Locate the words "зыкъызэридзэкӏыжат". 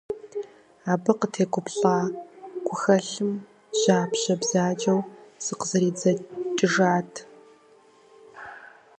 5.43-7.13